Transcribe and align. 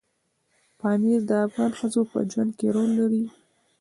پامیر 0.79 1.19
د 1.29 1.31
افغان 1.45 1.71
ښځو 1.79 2.01
په 2.11 2.17
ژوند 2.31 2.51
کې 2.59 2.67
رول 2.75 2.89
لري. 2.99 3.23